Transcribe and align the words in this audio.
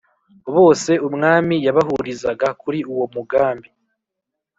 Bose 0.55 0.91
umwami 1.07 1.55
yabahurizaga 1.65 2.47
kuri 2.61 2.79
uwo 2.91 3.05
mugambi. 3.15 3.69